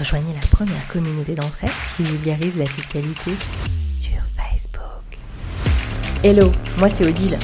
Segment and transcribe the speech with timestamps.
[0.00, 3.32] Rejoignez la première communauté d'entraide qui vulgarise la fiscalité
[3.98, 5.18] sur Facebook.
[6.24, 7.36] Hello, moi c'est Odile.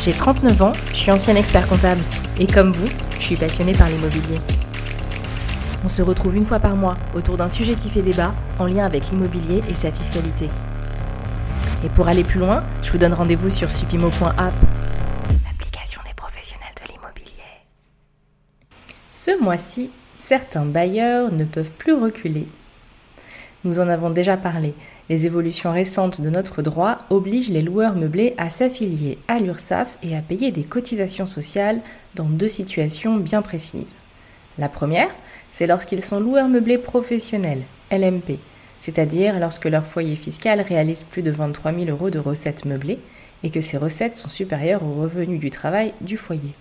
[0.00, 2.00] J'ai 39 ans, je suis ancienne expert comptable
[2.40, 4.38] et comme vous, je suis passionnée par l'immobilier.
[5.84, 8.86] On se retrouve une fois par mois autour d'un sujet qui fait débat en lien
[8.86, 10.48] avec l'immobilier et sa fiscalité.
[11.84, 14.54] Et pour aller plus loin, je vous donne rendez-vous sur supimo.app,
[15.44, 17.66] l'application des professionnels de l'immobilier.
[19.10, 19.90] Ce mois-ci,
[20.28, 22.46] certains bailleurs ne peuvent plus reculer.
[23.64, 24.74] Nous en avons déjà parlé.
[25.08, 30.14] Les évolutions récentes de notre droit obligent les loueurs meublés à s'affilier à l'URSSAF et
[30.14, 31.80] à payer des cotisations sociales
[32.14, 33.96] dans deux situations bien précises.
[34.58, 35.08] La première,
[35.48, 38.38] c'est lorsqu'ils sont loueurs meublés professionnels, LMP,
[38.80, 42.98] c'est-à-dire lorsque leur foyer fiscal réalise plus de 23 000 euros de recettes meublées
[43.44, 46.52] et que ces recettes sont supérieures aux revenus du travail du foyer.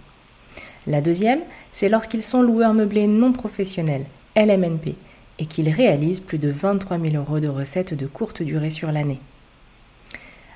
[0.87, 1.41] La deuxième,
[1.73, 4.05] c'est lorsqu'ils sont loueurs meublés non professionnels,
[4.37, 4.95] LMNP,
[5.37, 9.19] et qu'ils réalisent plus de 23 000 euros de recettes de courte durée sur l'année.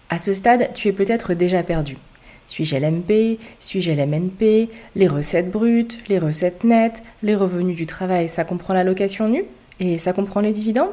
[0.09, 1.97] À ce stade, tu es peut-être déjà perdu.
[2.47, 8.45] Suis-je LMP Suis-je LMNP Les recettes brutes Les recettes nettes Les revenus du travail, ça
[8.45, 9.45] comprend la location nue
[9.79, 10.91] Et ça comprend les dividendes?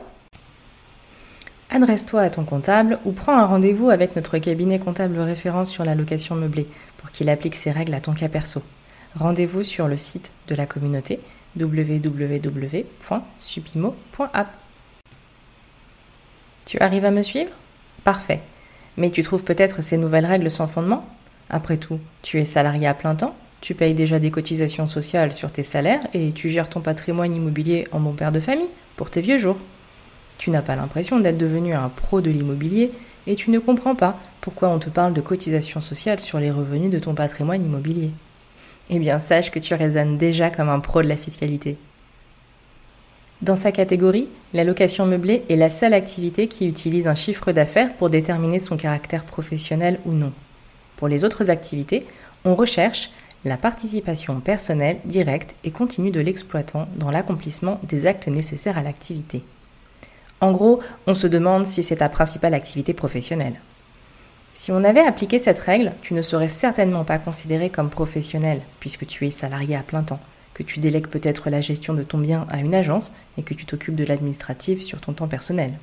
[1.70, 5.95] Adresse-toi à ton comptable ou prends un rendez-vous avec notre cabinet comptable référence sur la
[5.95, 8.62] location meublée pour qu'il applique ses règles à ton cas perso.
[9.19, 11.19] Rendez-vous sur le site de la communauté
[11.58, 14.48] www.supimo.app.
[16.66, 17.50] Tu arrives à me suivre?
[18.05, 18.42] Parfait.
[18.96, 21.05] Mais tu trouves peut-être ces nouvelles règles sans fondement?
[21.50, 25.50] Après tout, tu es salarié à plein temps, tu payes déjà des cotisations sociales sur
[25.50, 29.20] tes salaires et tu gères ton patrimoine immobilier en bon père de famille pour tes
[29.20, 29.58] vieux jours.
[30.36, 32.92] Tu n'as pas l'impression d'être devenu un pro de l'immobilier
[33.27, 36.92] et tu ne comprends pas pourquoi on te parle de cotisation sociale sur les revenus
[36.92, 38.12] de ton patrimoine immobilier.
[38.91, 41.77] Eh bien, sache que tu résonnes déjà comme un pro de la fiscalité.
[43.42, 47.95] Dans sa catégorie, la location meublée est la seule activité qui utilise un chiffre d'affaires
[47.95, 50.33] pour déterminer son caractère professionnel ou non.
[50.96, 52.07] Pour les autres activités,
[52.45, 53.11] on recherche
[53.45, 59.45] la participation personnelle, directe et continue de l'exploitant dans l'accomplissement des actes nécessaires à l'activité.
[60.40, 63.61] En gros, on se demande si c'est ta principale activité professionnelle.
[64.58, 69.07] Si on avait appliqué cette règle, tu ne serais certainement pas considéré comme professionnel, puisque
[69.07, 70.19] tu es salarié à plein temps,
[70.52, 73.67] que tu délègues peut-être la gestion de ton bien à une agence et que tu
[73.67, 75.74] t'occupes de l'administratif sur ton temps personnel.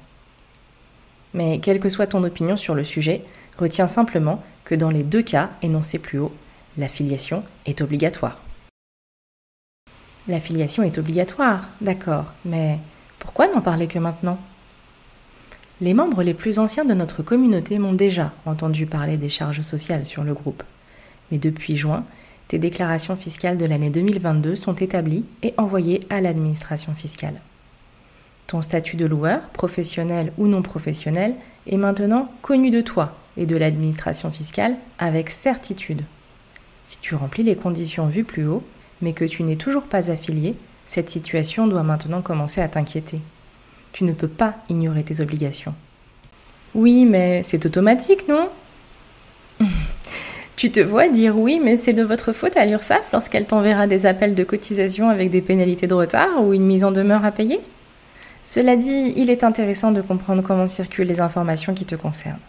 [1.34, 3.22] Mais quelle que soit ton opinion sur le sujet,
[3.58, 6.34] retiens simplement que dans les deux cas énoncés plus haut,
[6.78, 8.42] l'affiliation est obligatoire.
[10.28, 12.80] L'affiliation est obligatoire, d'accord, mais
[13.19, 14.38] pourquoi n'en parler que maintenant?
[15.81, 20.06] Les membres les plus anciens de notre communauté m'ont déjà entendu parler des charges sociales
[20.06, 20.63] sur le groupe.
[21.31, 22.06] Mais depuis juin,
[22.47, 27.41] tes déclarations fiscales de l'année 2022 sont établies et envoyées à l'administration fiscale.
[28.47, 31.36] Ton statut de loueur, professionnel ou non professionnel,
[31.68, 36.03] est maintenant connu de toi et de l'administration fiscale avec certitude.
[36.84, 38.63] Si tu remplis les conditions vues plus haut,
[39.02, 40.56] mais que tu n'es toujours pas affilié,
[40.86, 43.19] cette situation doit maintenant commencer à t'inquiéter.
[43.95, 45.73] Tu ne peux pas ignorer tes obligations.
[46.73, 48.50] Oui, mais c'est automatique, non?
[50.57, 54.06] Tu te vois dire oui, mais c'est de votre faute à l'URSSAF lorsqu'elle t'enverra des
[54.06, 57.59] appels de cotisation avec des pénalités de retard ou une mise en demeure à payer?
[58.44, 62.39] Cela dit, il est intéressant de comprendre comment circulent les informations qui te concernent.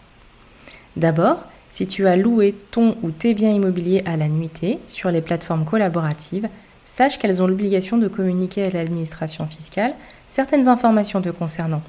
[0.97, 5.21] D'abord, si tu as loué ton ou tes biens immobiliers à la nuitée sur les
[5.21, 6.49] plateformes collaboratives,
[6.83, 9.93] sache qu'elles ont l'obligation de communiquer à l'administration fiscale
[10.27, 11.81] certaines informations te concernant.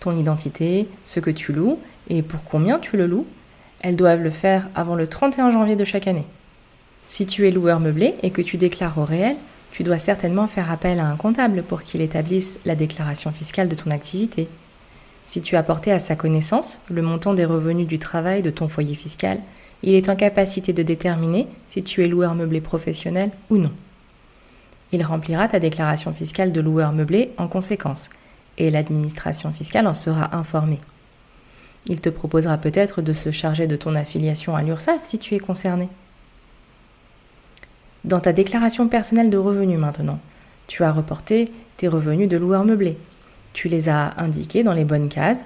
[0.00, 3.26] Ton identité, ce que tu loues et pour combien tu le loues.
[3.80, 6.24] Elles doivent le faire avant le 31 janvier de chaque année.
[7.06, 9.36] Si tu es loueur meublé et que tu déclares au réel,
[9.72, 13.74] tu dois certainement faire appel à un comptable pour qu'il établisse la déclaration fiscale de
[13.74, 14.48] ton activité.
[15.26, 18.68] Si tu as porté à sa connaissance le montant des revenus du travail de ton
[18.68, 19.40] foyer fiscal,
[19.82, 23.72] il est en capacité de déterminer si tu es loueur meublé professionnel ou non.
[24.94, 28.10] Il remplira ta déclaration fiscale de loueur meublé en conséquence,
[28.58, 30.78] et l'administration fiscale en sera informée.
[31.86, 35.40] Il te proposera peut-être de se charger de ton affiliation à l'URSSAF si tu es
[35.40, 35.88] concerné.
[38.04, 40.20] Dans ta déclaration personnelle de revenus maintenant,
[40.68, 42.96] tu as reporté tes revenus de loueur meublé.
[43.52, 45.44] Tu les as indiqués dans les bonnes cases.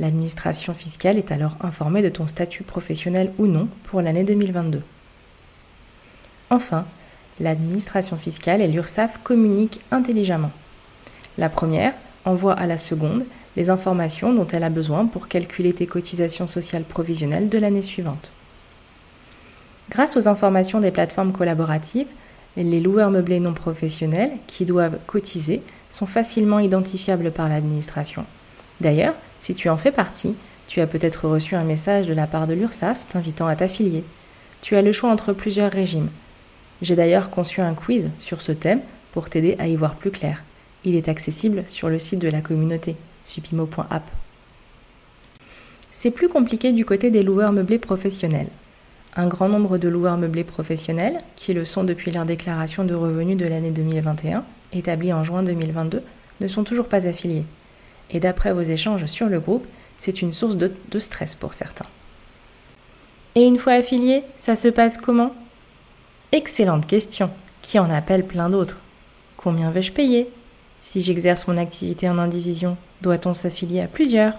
[0.00, 4.82] L'administration fiscale est alors informée de ton statut professionnel ou non pour l'année 2022.
[6.50, 6.84] Enfin,
[7.42, 10.52] l'administration fiscale et l'URSSAF communiquent intelligemment.
[11.36, 11.92] La première
[12.24, 13.24] envoie à la seconde
[13.56, 18.32] les informations dont elle a besoin pour calculer tes cotisations sociales provisionnelles de l'année suivante.
[19.90, 22.06] Grâce aux informations des plateformes collaboratives,
[22.56, 28.24] les loueurs meublés non professionnels qui doivent cotiser sont facilement identifiables par l'administration.
[28.80, 30.34] D'ailleurs, si tu en fais partie,
[30.66, 34.04] tu as peut-être reçu un message de la part de l'URSSAF t'invitant à t'affilier.
[34.62, 36.08] Tu as le choix entre plusieurs régimes.
[36.82, 38.80] J'ai d'ailleurs conçu un quiz sur ce thème
[39.12, 40.42] pour t'aider à y voir plus clair.
[40.84, 44.10] Il est accessible sur le site de la communauté, supimo.app.
[45.92, 48.48] C'est plus compliqué du côté des loueurs meublés professionnels.
[49.14, 53.36] Un grand nombre de loueurs meublés professionnels, qui le sont depuis leur déclaration de revenus
[53.36, 54.42] de l'année 2021,
[54.72, 56.02] établie en juin 2022,
[56.40, 57.44] ne sont toujours pas affiliés.
[58.10, 61.86] Et d'après vos échanges sur le groupe, c'est une source de, de, stress pour certains.
[63.36, 65.32] Et une fois affilié, ça se passe comment?
[66.34, 67.28] Excellente question,
[67.60, 68.78] qui en appelle plein d'autres?
[69.36, 70.30] Combien vais-je payer?
[70.80, 74.32] Si j'exerce mon activité en indivision, doit-on s'affilier à plusieurs?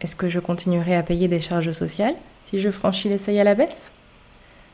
[0.00, 3.44] Est-ce que je continuerai à payer des charges sociales si je franchis les seuils à
[3.44, 3.92] la baisse?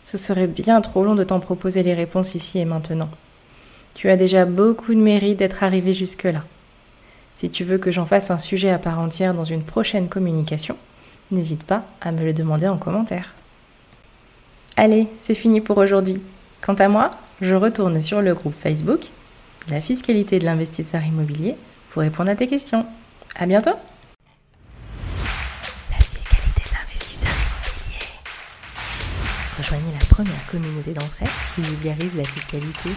[0.03, 3.11] Ce serait bien trop long de t'en proposer les réponses ici et maintenant.
[3.93, 6.43] Tu as déjà beaucoup de mérite d'être arrivé jusque-là.
[7.35, 10.79] Si tu veux que j'en fasse un sujet à part entière dans une prochaine communication,
[11.33, 13.35] n'hésite pas à me le demander en commentaire.
[14.83, 16.23] Allez, c'est fini pour aujourd'hui.
[16.63, 17.11] Quant à moi,
[17.43, 19.11] je retourne sur le groupe Facebook,
[19.69, 21.55] la fiscalité de l'investisseur immobilier,
[21.91, 22.87] pour répondre à tes questions.
[23.37, 23.75] À bientôt!
[29.59, 32.89] Rejoignez la première communauté d'entraide qui vulgarise la fiscalité.